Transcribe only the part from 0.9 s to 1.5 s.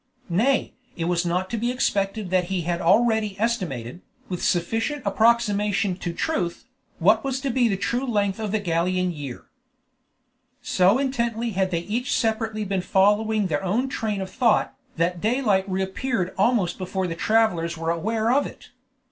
was it not